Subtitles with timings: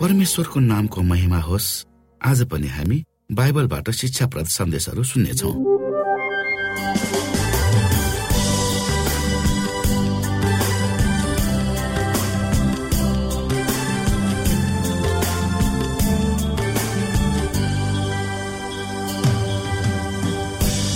[0.00, 1.86] परमेश्वरको नामको महिमा होस्।
[2.24, 5.54] आज पनि हामी बाइबलबाट शिक्षाप्रद सन्देशहरू सुन्नेछौँ।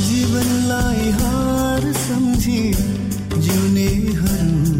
[0.08, 2.72] जीवनलाई हार सम्झी
[3.40, 4.79] जिउनेहरू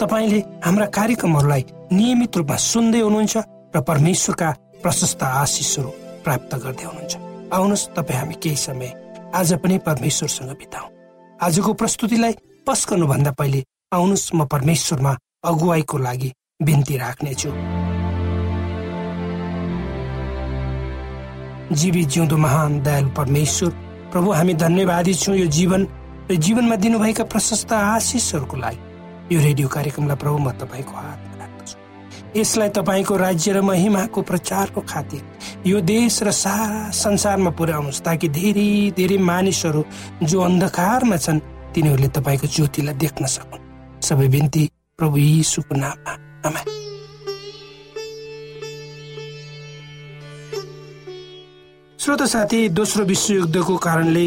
[0.00, 1.62] तपाईँले हाम्रा कार्यक्रमहरूलाई
[1.92, 3.36] नियमित रूपमा सुन्दै हुनुहुन्छ
[3.76, 4.48] र परमेश्वरका
[4.82, 5.90] प्रशस्त आशिषहरू
[6.24, 7.14] प्राप्त गर्दै हुनुहुन्छ।
[7.52, 8.90] आउनुहोस् तपाईँ हामी केही समय
[9.36, 10.86] आज पनि परमेश्वरसँग बिताउ।
[11.44, 12.34] आजको प्रस्तुतिलाई
[12.66, 13.60] पस गर्नुभन्दा पहिले
[13.92, 15.12] आउनुहोस् म परमेश्वरमा
[15.44, 16.30] अगुवाईको लागि
[16.64, 17.50] बिन्ती राख्नेछु।
[21.76, 23.70] जीवित जिउँदो महान दयालु परमेश्वर
[24.12, 25.82] प्रभु हामी धन्यवादी छौँ यो जीवन
[26.30, 28.89] र जीवनमा दिनुभएका प्रशस्त आशिषहरूको लागि।
[29.30, 31.76] यो रेडियो कार्यक्रमलाई प्रभु म तपाईँको हातमा राख्दछु।
[32.34, 35.22] यसलाई तपाईँको राज्य र महिमाको प्रचारको खातिर
[35.66, 39.82] यो देश र सारा संसारमा पुर्याउनुहोस् ताकि धेरै धेरै मानिसहरू
[40.26, 41.40] जो अन्धकारमा छन्
[41.74, 43.62] तिनीहरूले तपाईँको ज्योतिलाई देख्न सकुन्।
[44.02, 44.62] सबै बिन्ती
[44.98, 46.12] प्रभु यीशुको नाममा।
[46.48, 46.66] आमेन।
[51.98, 54.26] श्रोत साथी दोस्रो विश्वयुद्धको कारणले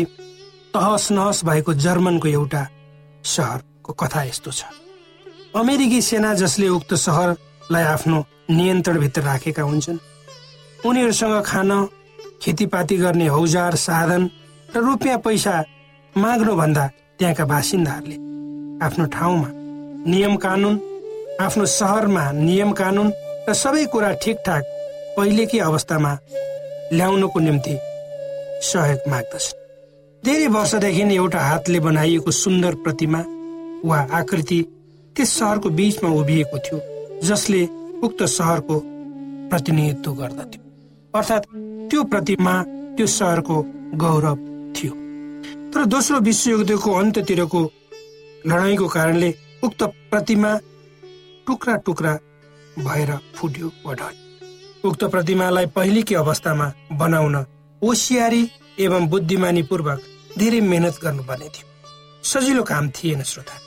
[0.71, 2.61] तहस नहस भएको जर्मनको एउटा
[3.25, 4.63] सहरको कथा यस्तो छ।
[5.55, 8.19] अमेरिकी सेना जसले उक्त सहरलाई आफ्नो
[8.49, 9.99] नियन्त्रणभित्र राखेका हुन्छन्
[10.85, 11.71] उनीहरूसँग खान
[12.41, 14.29] खेतीपाती गर्ने औजार साधन
[14.75, 15.53] र रुपियाँ पैसा
[16.13, 16.87] माग्नुभन्दा
[17.19, 18.17] त्यहाँका बासिन्दाहरूले
[18.85, 19.49] आफ्नो ठाउँमा
[20.09, 20.81] नियम कानुन
[21.41, 23.13] आफ्नो सहरमा नियम कानुन
[23.49, 24.63] र सबै कुरा ठिकठाक
[25.17, 26.17] पहिलेकै अवस्थामा
[26.93, 27.75] ल्याउनको निम्ति
[28.69, 29.59] सहयोग माग्दछन्।
[30.23, 33.21] धेरै वर्षदेखि एउटा हातले बनाइएको सुन्दर प्रतिमा
[33.89, 34.65] वा आकृति
[35.15, 36.79] त्यस सहरको बीचमा उभिएको थियो
[37.23, 37.61] जसले
[38.03, 38.75] उक्त सहरको
[39.49, 40.61] प्रतिनिधित्व गर्दथ्यो।
[41.13, 41.45] अर्थात्
[41.89, 42.53] त्यो प्रतिमा
[42.97, 43.55] त्यो सहरको
[44.03, 44.35] गौरव
[44.75, 44.93] थियो।
[45.71, 47.61] तर दोस्रो विश्वयुद्धको अन्त्यतिरको
[48.47, 50.51] लडाईँको कारणले उक्त प्रतिमा
[51.47, 52.13] टुक्रा टुक्रा
[52.79, 54.09] भएर फुट्यो वा
[54.85, 57.35] उक्त प्रतिमालाई पहिलेकै अवस्थामा बनाउन
[57.81, 58.41] होसियारी
[58.79, 59.99] एवं बुद्धिमानीपूर्वक
[60.37, 61.65] धेरै मेहनत गर्नुपर्ने थियो।
[62.23, 63.62] सजिलो काम थिएन श्रोता।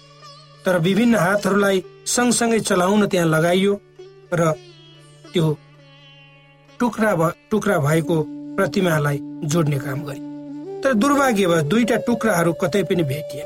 [0.67, 3.75] तर विभिन्न हातहरूलाई सँगसँगै चलाउन त्यहाँ लगाइयो
[4.35, 4.53] र
[5.33, 5.47] त्यो
[6.81, 7.11] टुक्रा
[7.51, 8.17] टुक्रा भएको
[8.57, 10.21] प्रतिमालाई जोड्ने काम गरे।
[10.83, 13.45] तर दुर्भाग्यवश दुईटा टुक्राहरू कतै पनि भेटिए।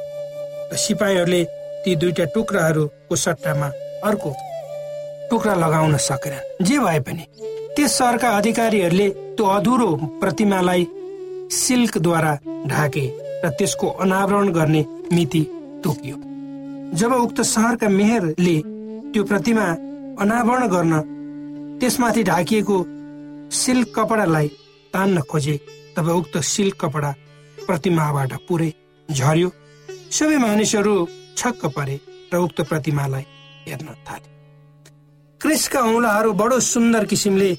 [0.73, 1.43] र सिपाहीहरूले
[1.85, 3.69] ती दुईटा टुक्राहरूको सट्टामा
[4.09, 4.31] अर्को
[5.31, 7.25] टुक्रा लगाउन सकेनन् जे भए पनि
[7.77, 10.87] त्यस सहरका अधिकारीहरूले त्यो अधुरो प्रतिमालाई
[11.53, 12.33] सिल्कद्वारा
[12.67, 13.07] ढाके
[13.45, 15.43] र त्यसको अनावरण गर्ने मिति
[15.85, 16.17] तोकियो।
[16.95, 18.57] जब उक्त सहरका मेयरले
[19.13, 19.67] त्यो प्रतिमा
[20.23, 20.95] अनावरण गर्न
[21.81, 22.77] त्यसमाथि ढाकिएको
[23.53, 24.49] सिल्क कपडालाई
[24.95, 25.57] तान्न खोजे
[25.97, 27.11] तब उक्त सिल्क कपडा
[27.67, 28.71] प्रतिमाबाट पुरै
[29.09, 29.49] झर्यो।
[30.11, 30.95] सबै मानिसहरू
[31.39, 31.97] छक्क परे
[32.33, 33.25] र उक्त प्रतिमालाई
[33.67, 34.29] हेर्न थाले।
[35.41, 37.51] क्रिसका औँलाहरू बडो सुन्दर किसिमले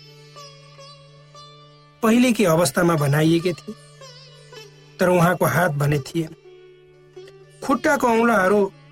[2.04, 3.76] पहिलेकी अवस्थामा बनाइएकै थिए
[5.00, 6.32] तर उहाँको हात भने थिएन।
[7.64, 8.08] खुट्टाको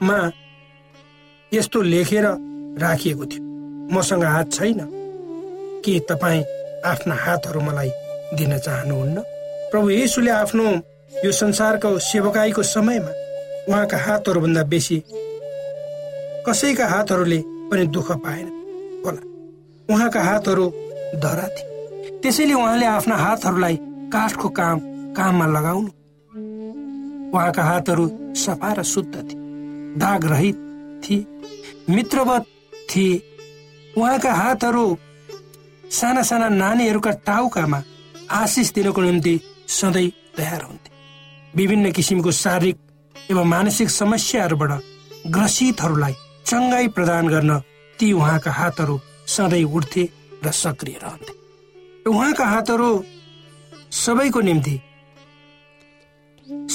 [0.01, 0.31] औँलाहरूमा
[1.53, 2.25] यस्तो लेखेर
[2.79, 3.43] राखिएको थियो।
[3.91, 4.79] मसँग हात छैन।
[5.85, 6.43] के तपाईँ
[6.85, 7.91] आफ्ना हातहरू मलाई
[8.37, 9.19] दिन चाहनुहुन्न?
[9.71, 10.63] प्रभु येसुले आफ्नो
[11.25, 13.11] यो संसारको सेवकाईको समयमा
[13.67, 15.03] उहाँका हातहरूभन्दा बेसी
[16.47, 17.39] कसैका हातहरूले
[17.69, 18.47] पनि दुःख पाएन।
[19.05, 19.21] होला
[19.93, 20.65] उहाँका हातहरू
[21.19, 23.75] धरा थिए। त्यसैले उहाँले आफ्ना हातहरूलाई
[24.13, 24.79] काठको काम
[25.13, 25.91] काममा लगाउनु।
[27.33, 29.38] उहाँका हातहरू सफा र शुद्ध थिए।
[29.99, 30.55] दाग रहित
[31.03, 32.45] थिए मित्रवत
[32.89, 33.21] थिए
[33.97, 34.85] उहाँका हातहरू
[35.91, 37.81] साना साना नानीहरूका टाउकामा
[38.31, 39.39] आशिष दिनको निम्ति
[39.69, 40.89] सधैँ तयार हुन्थे।
[41.55, 42.77] विभिन्न किसिमको शारीरिक
[43.31, 44.71] एवं मानसिक समस्याहरूबाट
[45.27, 46.13] ग्रसितहरूलाई
[46.45, 47.59] चङ्गाई प्रदान गर्न
[47.99, 50.03] ती उहाँका हातहरू सधैँ उठ्थे
[50.45, 51.33] र सक्रिय रहन्थे।
[52.09, 52.91] उहाँका हातहरू
[53.95, 54.79] सबैको निम्ति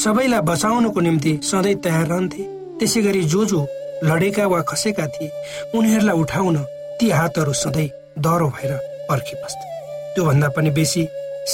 [0.03, 2.43] सबैलाई बचाउनको निम्ति सधैँ तयार रहन्थे।
[2.79, 3.61] त्यसै गरी जो जो
[4.09, 5.35] लडेका वा खसेका थिए
[5.77, 6.57] उनीहरूलाई उठाउन
[6.99, 7.89] ती हातहरू सधैँ
[8.25, 8.73] डह्रो भएर
[9.09, 9.67] पर्खिबस्थे
[10.15, 11.03] त्योभन्दा पनि बेसी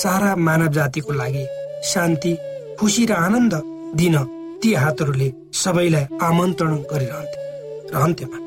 [0.00, 1.44] सारा मानव जातिको लागि
[1.92, 2.32] शान्ति
[2.80, 3.54] खुसी र आनन्द
[4.00, 4.16] दिन
[4.62, 5.28] ती हातहरूले
[5.62, 7.38] सबैलाई आमन्त्रण गरिरहन्थे।
[7.94, 8.38] रहन्थेमा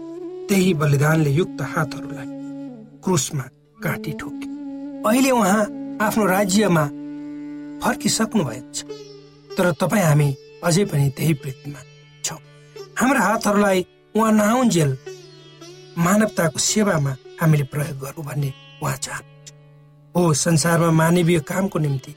[0.50, 2.28] त्यही बलिदानले युक्त हातहरूलाई
[3.04, 3.46] क्रुसमा
[3.84, 4.48] काटी ठोके
[5.10, 5.64] अहिले उहाँ
[6.06, 6.86] आफ्नो राज्यमा
[7.84, 8.80] फर्किसक्नु भएको छ।
[9.58, 10.30] तर तपाईँ हामी
[10.68, 11.82] अझै पनि त्यही पृथ्वीमा
[13.00, 13.86] हाम्रा हातहरूलाई
[14.16, 14.92] उहाँ नआउन्जेल
[15.98, 18.50] मानवताको सेवामा हामीले प्रयोग गरौँ भन्ने
[18.82, 19.52] उहाँ चाहनुहुन्छ।
[20.16, 22.16] हो संसारमा मानवीय कामको निम्ति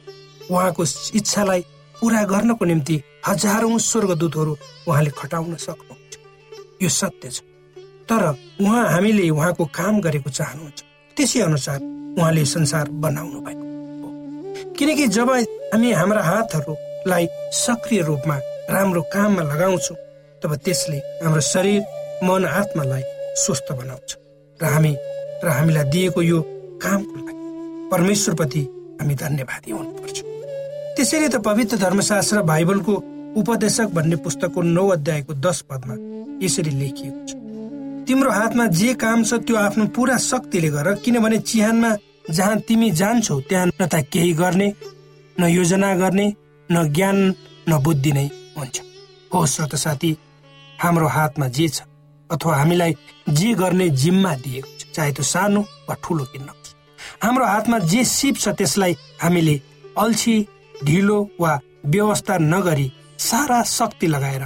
[0.50, 0.82] उहाँको
[1.18, 1.60] इच्छालाई
[2.00, 4.56] पुरा गर्नको निम्ति हजारौं स्वर्गदूतहरू
[4.88, 6.14] उहाँले खटाउन सक्नुहुन्छ।
[6.82, 7.40] यो सत्य छ।
[8.08, 8.22] तर
[8.60, 10.80] उहाँ हामीले उहाँको काम गरेको चाहनुहुन्छ।
[11.16, 11.80] त्यसै अनुसार
[12.20, 13.64] उहाँले संसार बनाउनु भएको
[14.76, 15.30] किनकि जब
[15.72, 17.26] हामी हाम्रा हातहरूलाई
[17.64, 18.36] सक्रिय रूपमा
[18.70, 19.96] राम्रो काममा लगाउँछौँ
[20.46, 21.82] तब त्यसले हाम्रो शरीर
[22.22, 23.02] मन आत्मालाई
[23.42, 24.10] स्वस्थ बनाउँछ
[24.60, 24.92] र हामी
[25.44, 26.38] र हामीलाई दिएको यो
[26.82, 27.34] कामको लागि
[27.90, 28.60] परमेश्वरप्रति
[29.00, 30.16] हामी धन्यवादी हुनुपर्छ।
[30.96, 32.94] त्यसैले त पवित्र धर्मशास्त्र बाइबलको
[33.42, 35.94] उपदेशक भन्ने पुस्तकको नौ अध्यायको दश पदमा
[36.46, 37.34] यसरी लेखिएको छ।
[38.06, 41.90] तिम्रो हातमा जे काम छ त्यो आफ्नो पुरा शक्तिले गर किनभने चिहानमा
[42.30, 44.68] जहाँ तिमी जान्छौ त्यहाँ न त केही गर्ने
[45.40, 46.26] न योजना गर्ने
[46.70, 47.18] न ज्ञान
[47.68, 48.26] न बुद्धि नै
[48.56, 48.76] हुन्छ।
[49.34, 50.16] हो श्रोत साथी
[50.82, 51.82] हाम्रो हातमा जे छ
[52.30, 52.94] अथवा हामीलाई
[53.30, 56.48] जे गर्ने जिम्मा दिएको छ चाहे त्यो सानो वा ठुलो किन्न।
[57.22, 59.60] हाम्रो हातमा जे सिप छ त्यसलाई हामीले
[59.98, 60.36] अल्छी
[60.84, 61.52] ढिलो वा
[61.86, 64.44] व्यवस्था नगरी सारा शक्ति लगाएर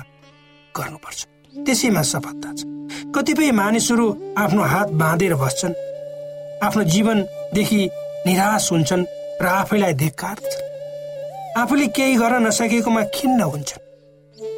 [0.75, 1.21] गर्नुपर्छ।
[1.67, 2.63] त्यसैमा सफलता छ।
[3.15, 4.07] कतिपय मानिसहरू
[4.39, 5.75] आफ्नो हात बाँधेर बस्छन्।
[6.63, 7.81] आफ्नो जीवनदेखि
[8.27, 9.05] निराश हुन्छन्
[9.43, 10.69] र आफैलाई धिक्कार्छन्
[11.61, 13.83] आफूले केही गर्न नसकेकोमा खिन्न हुन्छन्।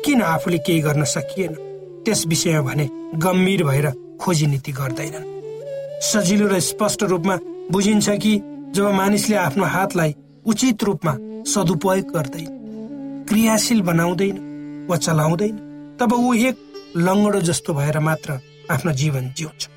[0.04, 1.54] किन आफूले केही गर्न सकिएन?
[2.04, 3.90] त्यस विषयमा भने गम्भीर भएर
[4.20, 5.30] खोजी नीति गर्दैनन्।
[6.02, 7.36] सजिलो र स्पष्ट रूपमा
[7.70, 8.32] बुझिन्छ कि
[8.74, 10.14] जब मानिसले आफ्नो हातलाई
[10.46, 11.12] उचित रूपमा
[11.46, 14.36] सदुपयोग गर्दैन क्रियाशील बनाउँदैन
[14.90, 15.56] वा चलाउँदैन
[16.00, 16.56] तब ऊ एक
[16.96, 18.38] लङ्गडो जस्तो भएर मात्र
[18.70, 19.68] आफ्नो जीवन जिउँछ।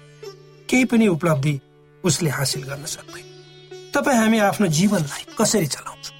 [0.69, 1.59] केही पनि उपलब्धि
[2.03, 6.15] उसले हासिल गर्न सक्दैन। तपाईँ हामी आफ्नो जीवनलाई कसरी चलाउँछौँ?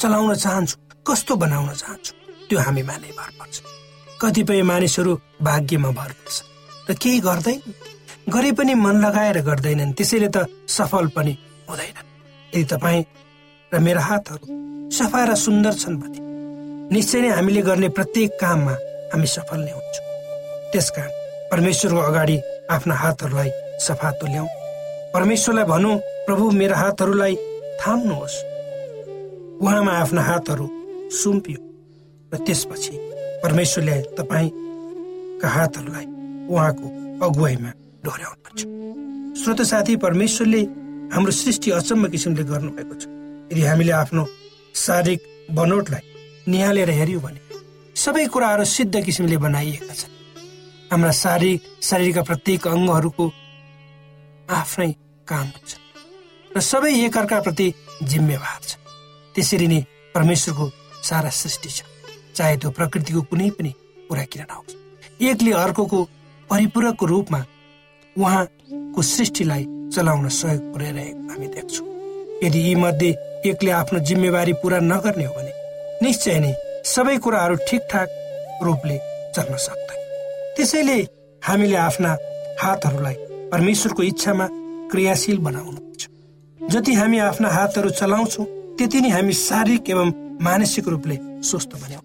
[0.00, 2.19] चलाउन चाहन्छौँ कस्तो बनाउन चाहन्छौँ?
[2.50, 3.56] त्यो हामीमा नै भर पर्छ
[4.20, 5.12] कतिपय मानिसहरू
[5.48, 6.36] भाग्यमा भर पर्छ
[6.90, 7.60] र केही गर्दैन।
[8.34, 11.32] गरे पनि मन लगाएर गर्दैनन्। त्यसैले त सफल पनि
[11.70, 11.96] हुँदैन
[12.52, 13.04] यदि तपाईँ
[13.72, 14.44] र मेरा हातहरू
[14.90, 16.18] सफा र सुन्दर छन् भने
[16.90, 18.74] निश्चय नै हामीले गर्ने प्रत्येक काममा
[19.14, 20.06] हामी सफल नै हुन्छौँ।
[20.74, 21.10] त्यसकारण
[21.50, 22.36] परमेश्वरको अगाडि
[22.74, 23.50] आफ्ना हातहरूलाई
[23.86, 24.50] सफा तुल्याउँ।
[25.14, 27.34] परमेश्वरलाई भनौँ प्रभु मेरा हातहरूलाई
[27.80, 28.36] थाम्नुहोस्।
[29.62, 30.66] उहाँमा आफ्ना हातहरू
[31.22, 31.69] सुम्पियो।
[32.32, 32.94] र त्यसपछि
[33.42, 36.06] परमेश्वरले तपाईँका हातहरूलाई
[36.50, 36.86] उहाँको
[37.26, 37.70] अगुवाईमा
[38.04, 38.60] डोर्याउनुहुन्छ
[39.40, 40.62] श्रोत साथी परमेश्वरले
[41.14, 43.04] हाम्रो सृष्टि अचम्म किसिमले गर्नुभएको छ।
[43.50, 44.22] यदि हामीले आफ्नो
[44.76, 45.20] शारीरिक
[45.58, 46.04] बनोटलाई
[46.48, 47.40] निहालेर हेऱ्यौँ भने
[47.96, 50.12] सबै कुराहरू सिद्ध किसिमले बनाइएका छन्।
[50.90, 53.26] हाम्रा शारीरिक शरीरका प्रत्येक अङ्गहरूको
[54.60, 54.90] आफ्नै
[55.26, 55.70] काम हुन्छ
[56.50, 57.66] र सबै एकअर्काप्रति
[58.02, 58.78] जिम्मेवार छ।
[59.34, 59.80] त्यसरी नै
[60.14, 60.66] परमेश्वरको
[61.02, 61.89] सारा सृष्टि छ।
[62.36, 63.72] चाहे त्यो प्रकृतिको कुनै पनि
[64.08, 64.74] कुरा किन नहोस्।
[65.22, 65.98] एकले अर्कोको
[66.50, 67.40] परिपूरकको रूपमा
[68.16, 71.86] उहाँको सृष्टिलाई चलाउन सहयोग पुर्याइरहेको हामी देख्छौँ।
[72.44, 73.10] यदि यी मध्ये
[73.46, 75.52] एकले आफ्नो जिम्मेवारी पुरा नगर्ने हो भने
[76.02, 76.52] निश्चय नै
[76.86, 78.08] सबै कुराहरू ठिकठाक
[78.64, 78.96] रूपले
[79.36, 79.98] चल्न सक्दैन।
[80.56, 80.98] त्यसैले
[81.42, 82.16] हामीले आफ्ना
[82.62, 83.14] हातहरूलाई
[83.52, 84.46] परमेश्वरको इच्छामा
[84.92, 86.02] क्रियाशील बनाउनुपर्छ।
[86.60, 88.46] जति हामी आफ्ना हातहरू चलाउँछौँ
[88.78, 91.16] त्यति नै हामी शारीरिक एवं मानसिक रूपले
[91.48, 92.04] स्वस्थ बन्यौँ।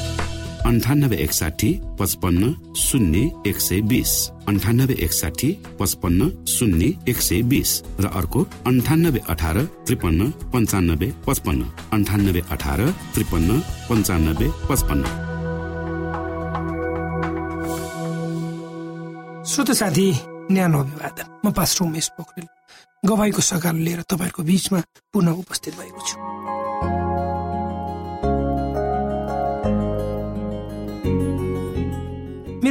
[0.65, 8.05] अन्ठानब्बे एकसाठी पचपन्न शून्य एक सय बिस अन्ठानब्बे एकसाठी पचपन्न शून्य एक सय बिस र
[8.05, 11.61] अर्को अन्ठानब्बे अठार त्रिपन्न पन्चानब्बे पचपन्न.
[11.93, 15.03] अन्ठानब्बे अठार त्रिपन्न पन्चानब्बे पचपन्न.
[19.45, 20.13] श्रोत साथी
[20.51, 22.47] न्यानो अभिवादन। म पास्टर उमेश पोखरेल।
[23.09, 24.81] गवाईको सकाल लिएर तपाईँहरूको बिचमा
[25.13, 27.10] पुनः उपस्थित भएको छु।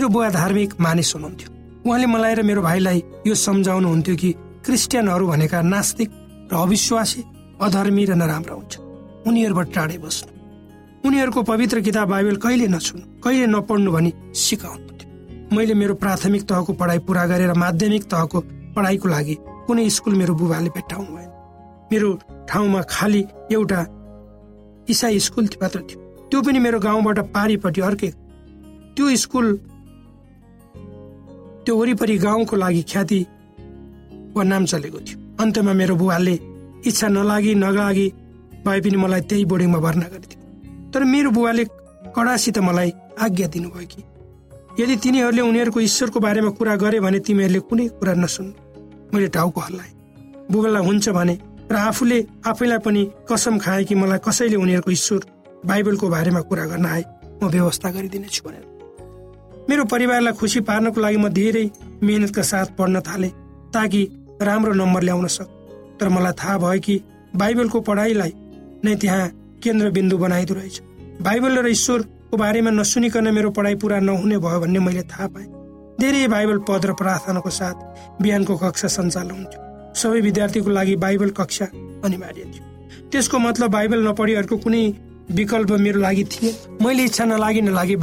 [0.01, 1.49] मेरो बुवा धार्मिक मानिस हुनुहुन्थ्यो।
[1.85, 4.31] उहाँले मलाई र मेरो भाइलाई यो सम्झाउनुहुन्थ्यो कि
[4.65, 6.09] क्रिस्चियनहरू भनेका नास्तिक
[6.49, 7.21] र अविश्वासी
[7.61, 8.75] अधर्मी र नराम्रा हुन्छ
[9.29, 10.33] उनीहरूबाट टाढै बस्नु।
[11.05, 16.99] उनीहरूको पवित्र किताब बाइबल कहिले नछुनु कहिले नपढ्नु भनी सिकाउनुहुन्थ्यो। मैले मेरो प्राथमिक तहको पढाइ
[17.05, 18.41] पुरा गरेर माध्यमिक तहको
[18.73, 19.37] पढाइको लागि
[19.69, 21.31] कुनै स्कुल मेरो बुबाले भेट्टाउनु भएन।
[21.93, 22.09] मेरो
[22.49, 23.81] ठाउँमा खालि एउटा
[24.89, 25.99] इसाई स्कुल मात्र थियो।
[26.33, 28.11] त्यो पनि मेरो गाउँबाट पारिपट्टि अर्कै।
[28.97, 29.47] त्यो स्कुल
[31.71, 33.19] त्यो वरिपरि गाउँको लागि ख्याति
[34.35, 36.35] वा नाम चलेको थियो। अन्तमा मेरो बुवाले
[36.83, 38.07] इच्छा नलागी नलागी
[38.67, 41.65] भए पनि मलाई त्यही बोर्डिङमा भर्ना गरिदियो तर मेरो बुवाले
[42.11, 42.91] कडासित मलाई
[43.23, 44.03] आज्ञा दिनुभयो कि
[44.83, 48.53] यदि तिनीहरूले उनीहरूको ईश्वरको बारेमा कुरा गरे भने तिमीहरूले कुनै कुरा नसुन्नु।
[49.15, 49.93] मैले टाउको हल्लाएँ।
[50.51, 51.35] बुबालाई हुन्छ भने
[51.71, 52.19] र आफूले
[52.51, 55.23] आफैलाई पनि कसम खाएँ कि मलाई कसैले उनीहरूको ईश्वर
[55.71, 57.05] बाइबलको बारेमा कुरा गर्न आए
[57.39, 58.70] म व्यवस्था गरिदिनेछु भनेर।
[59.71, 61.65] मेरो परिवारलाई खुसी पार्नको लागि म धेरै
[62.03, 63.31] मेहनतका साथ पढ्न थालेँ
[63.71, 64.01] ताकि
[64.43, 65.49] राम्रो नम्बर ल्याउन सक।
[66.01, 66.95] तर मलाई थाहा भयो कि
[67.37, 68.33] बाइबलको पढाइलाई
[68.85, 69.29] नै त्यहाँ
[69.63, 70.77] केन्द्रबिन्दु बनाइदो रहेछ।
[71.23, 75.47] बाइबल र ईश्वरको बारेमा नसुनिकन मेरो पढाइ पुरा नहुने भयो भन्ने मैले थाहा पाएँ।
[76.01, 77.77] धेरै बाइबल पद र प्रार्थनाको साथ
[78.23, 79.61] बिहानको कक्षा सञ्चालन हुन्थ्यो।
[79.95, 81.67] सबै विद्यार्थीको लागि बाइबल कक्षा
[82.05, 82.65] अनिवार्य थियो।
[83.13, 84.83] त्यसको मतलब बाइबल नपढी अर्को कुनै
[85.39, 86.51] विकल्प मेरो लागि थिए
[86.83, 87.97] मैले इच्छा नलागी नलागी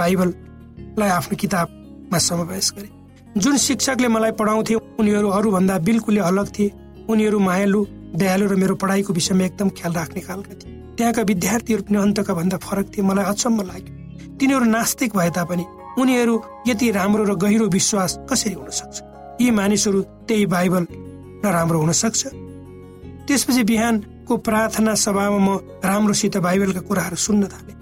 [0.97, 2.89] बाइबललाई आफ्नो किताबमा समावेश गरेँ।
[3.37, 6.73] जुन शिक्षकले मलाई पढाउँथे उनीहरू अरूभन्दा बिल्कुलै अलग थिए।
[7.05, 7.81] उनीहरू मायालु
[8.17, 12.57] दयालु र मेरो पढाइको विषयमा एकदम ख्याल राख्ने खालका थिए। त्यहाँका विद्यार्थीहरू पनि अन्तका भन्दा
[12.57, 13.93] फरक थिए मलाई अचम्म लाग्यो।
[14.41, 15.65] तिनीहरू नास्तिक भए तापनि
[16.01, 16.35] उनीहरू
[16.67, 18.97] यति राम्रो र गहिरो विश्वास कसरी हुन सक्छ
[19.37, 20.83] यी मानिसहरू त्यही बाइबल
[21.45, 22.21] नराम्रो हुन सक्छ
[23.27, 25.49] त्यसपछि बिहानको प्रार्थना सभामा म
[25.85, 27.77] राम्रोसित बाइबलका कुराहरू सुन्न थालेँ।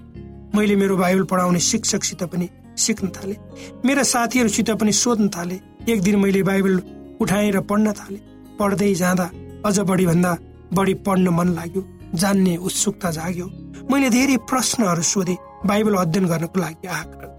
[0.52, 2.48] मैले मेरो बाइबल पढाउने शिक्षकसित पनि
[2.78, 3.38] सिक्न थालेँ।
[3.86, 5.60] मेरा साथीहरूसित पनि सोध्न थालेँ।
[5.90, 6.82] एक दिन मैले बाइबल
[7.22, 8.20] उठाएर पढ्न थालेँ।
[8.60, 9.30] पढ्दै जाँदा
[9.66, 10.38] अझ बढी भन्दा
[10.74, 11.84] बढी पढ्न मन लाग्यो।
[12.16, 13.48] जान्ने उत्सुकता जाग्यो।
[13.92, 17.30] मैले धेरै प्रश्नहरू सोधेँ। बाइबल अध्ययन गर्नको लागि आग्रह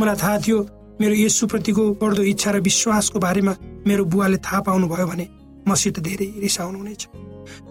[0.00, 0.58] मलाई थाहा थियो
[1.00, 3.54] मेरो यसुप्रतिको बढ्दो इच्छा र विश्वासको बारेमा
[3.86, 5.26] मेरो बुवाले थाहा पाउनुभयो भने
[5.68, 7.02] मसित धेरै रिसाउनुहुनेछ।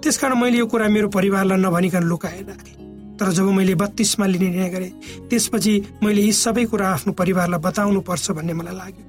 [0.01, 2.78] त्यसकारण मैले यो कुरा मेरो परिवारलाई नभनिकन लुकाएर राखेँ।
[3.19, 4.91] तर जब मैले बत्तीसमा लिने निर्णय गरेँ
[5.29, 9.05] त्यसपछि मैले यी सबै कुरा आफ्नो परिवारलाई बताउनु पर्छ भन्ने मलाई लाग्यो।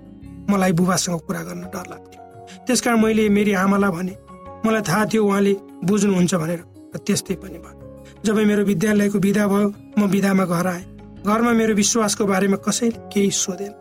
[0.51, 2.21] मलाई बुबासँग कुरा गर्न डर लाग्थ्यो।
[2.67, 4.15] त्यसकारण मैले मेरी आमालाई भने
[4.67, 5.53] मलाई थाहा थियो उहाँले
[5.85, 6.61] बुझ्नुहुन्छ भनेर।
[7.07, 7.79] त्यस्तै पनि भयो।
[8.25, 9.69] जब मेरो विद्यालयको विदा भयो
[9.99, 10.85] म विदामा घर आएँ।
[11.25, 13.73] घरमा मेरो विश्वासको बारेमा कसैले केही सोधेन।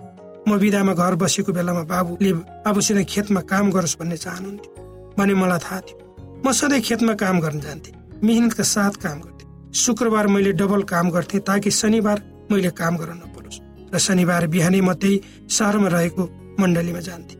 [0.47, 2.31] म विदामा घर बसेको बेलामा बाबुले
[2.63, 4.71] बाबुसित खेतमा काम गरोस् भन्ने चाहनुहुन्थ्यो
[5.17, 5.97] भने मलाई थाहा थियो।
[6.45, 11.41] म सधैँ खेतमा काम गर्न जान्थेँ। मिहिनेतका साथ काम गर्थेँ। शुक्रबार मैले डबल काम गर्थेँ
[11.41, 13.59] ताकि शनिबार मैले काम गर्न नपरोस्
[13.93, 16.23] र शनिबार बिहानै म त्यही सहरमा रहेको
[16.59, 17.37] मण्डलीमा जान्थेँ।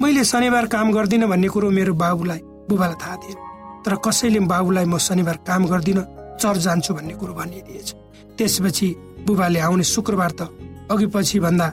[0.00, 3.38] मैले शनिबार काम गर्दिनँ भन्ने कुरो मेरो बाबुलाई बुबालाई थाहा थिएन।
[3.84, 6.04] तर कसैले बाबुलाई म शनिबार काम गर्दिनँ
[6.40, 7.88] चर्च जान्छु भन्ने कुरो भनिदिएछ।
[8.38, 8.88] त्यसपछि
[9.26, 10.48] बुबाले आउने शुक्रबार त
[10.90, 11.68] अघि पछि भन्दा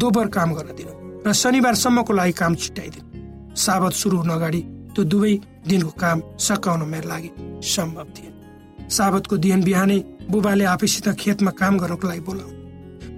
[0.00, 3.06] दोबर काम गर्न दिनु र शनिबारसम्मको लागि काम छिट्याइदिनु।
[3.54, 4.60] साबत सुरु हुन अगाडि
[4.94, 5.34] त्यो दुवै
[5.68, 7.30] दिनको काम सकाउन मेरो लागि
[7.64, 8.32] सम्भव थिएन
[8.90, 9.98] साबतको दिन बिहानै
[10.30, 12.56] बुबाले आफैसित खेतमा काम गर्नको लागि बोलाउनु।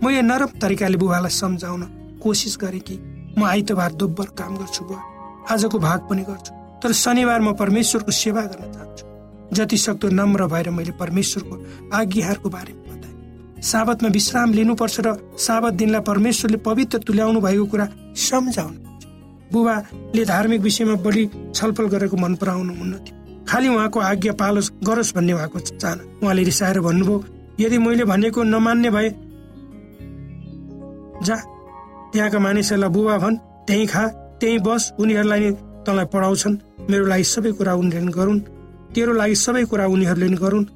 [0.03, 1.83] म यो नरम तरिकाले बुबालाई सम्झाउन
[2.23, 2.97] कोसिस गरेँ कि
[3.39, 5.03] म आइतबार दोब्बर काम गर्छु बुवा।
[5.51, 9.05] आजको भाग पनि गर्छु। तर शनिबार म परमेश्वरको सेवा गर्न चाहन्छु।
[9.55, 11.55] जति सक्दो नम्र भएर मैले परमेश्वरको
[11.95, 18.86] आज्ञाहरूको बारेमा बताएँ। साबतमा विश्राम लिनुपर्छ र साबत दिनलाई परमेश्वरले पवित्र तुल्याउनु भएको कुरा सम्झाउनु।
[19.53, 25.15] बुबाले धार्मिक विषयमा बढी छलफल गरेको मन पराउनु हुन्न थियो खालि उहाँको आज्ञा पालोस् गरोस्
[25.17, 27.25] भन्ने उहाँको चाहना उहाँले रिसाएर भन्नुभयो
[27.61, 29.09] यदि मैले भनेको नमान्ने भए
[31.27, 31.37] जा
[32.13, 34.05] त्यहाँका मानिसहरूलाई बुबा भन् त्यहीँ खा
[34.41, 35.51] त्यहीँ बस उनीहरूलाई नै
[35.87, 36.57] तँलाई पढाउँछन्।
[36.91, 38.41] मेरो लागि सबै कुरा उनीहरूले गरून्
[38.95, 40.67] तेरो लागि सबै कुरा उनीहरूले नि गरून्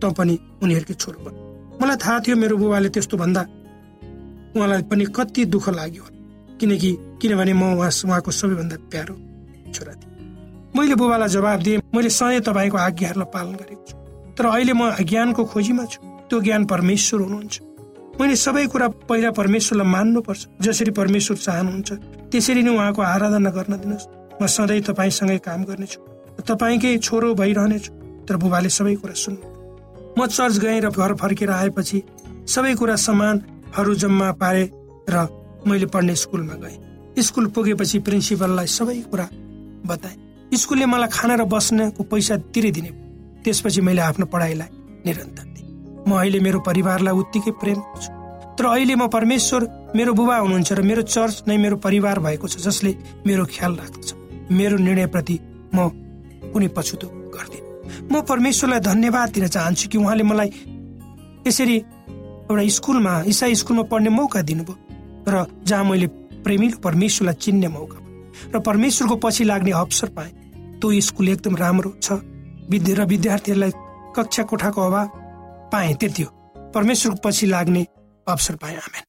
[0.00, 1.34] त पनि उनीहरूकै छोरो बन।
[1.80, 3.42] मलाई थाहा थियो मेरो बुबाले त्यस्तो भन्दा
[4.56, 6.04] उहाँलाई पनि कति दुःख लाग्यो।
[6.62, 9.14] किनकि किनभने म उहाँ उहाँको सबैभन्दा प्यारो
[9.74, 13.94] छोरा थिएँ। मैले बुबालाई जवाब दिएँ मैले सधैँ तपाईँको आज्ञाहरूलाई पालन गरेको छु।
[14.38, 15.98] तर अहिले म ज्ञानको खोजीमा छु।
[16.30, 17.54] त्यो ज्ञान परमेश्वर हुनुहुन्छ।
[18.20, 21.90] मैले सबै कुरा पहिला परमेश्वरलाई मान्नुपर्छ। जसरी परमेश्वर चाहनुहुन्छ
[22.30, 24.06] त्यसरी नै उहाँको आराधना गर्न दिनुहोस्।
[24.38, 25.98] म सधैँ तपाईँसँगै काम गर्नेछु।
[26.46, 27.90] तपाईँकै छोरो भइरहनेछु।
[28.22, 29.46] तर बुबाले सबै कुरा सुन्नु
[30.14, 31.98] म चर्च गएँ र घर फर्केर आएपछि
[32.46, 34.64] सबै कुरा सामानहरू जम्मा पारे
[35.10, 36.78] र मैले पढ्ने स्कुलमा गएँ।
[37.22, 39.28] स्कुल पुगेपछि प्रिन्सिपललाई सबै कुरा
[39.86, 40.16] बताएँ।
[40.52, 42.90] स्कुलले मलाई खाना र बस्नको पैसा तिरिदिने
[43.44, 44.68] त्यसपछि मैले आफ्नो पढाइलाई
[45.06, 45.68] निरन्तर दिएँ।
[46.08, 48.10] म अहिले मेरो परिवारलाई उत्तिकै प्रेम गर्छु।
[48.58, 49.60] तर अहिले म परमेश्वर
[49.96, 52.94] मेरो बुबा हुनुहुन्छ र मेरो चर्च नै मेरो परिवार भएको छ जसले
[53.26, 54.08] मेरो ख्याल राख्दछ।
[54.52, 55.36] मेरो निर्णयप्रति
[55.74, 55.88] म
[56.52, 57.64] कुनै पछुतो गर्दिनँ।
[58.12, 60.50] म परमेश्वरलाई धन्यवाद दिन चाहन्छु कि उहाँले मलाई
[61.46, 61.76] यसरी
[62.50, 64.76] एउटा स्कुलमा इसाई स्कुलमा पढ्ने मौका दिनुभयो।
[65.28, 66.06] र जहाँ मैले
[66.42, 67.98] प्रेमिलो परमेश्वरलाई चिन्ने मौका
[68.54, 70.32] र परमेश्वरको पछि लाग्ने अवसर पाएँ
[70.80, 72.12] त्यो स्कुल एकदम राम्रो छ।
[72.70, 73.70] विद्या र विद्यार्थीहरूलाई
[74.16, 75.08] कक्षा कोठाको अभाव
[75.72, 76.30] पाएँ त्यति हो।
[76.74, 77.86] परमेश्वरको पछि लाग्ने
[78.26, 79.04] अवसर पाएँ आमेन।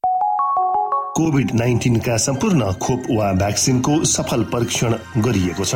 [1.15, 5.75] कोभिड नाइन्टिनका सम्पूर्ण खोप वा भ्याक्सिनको सफल परीक्षण गरिएको छ।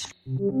[0.29, 0.60] Mm-hmm.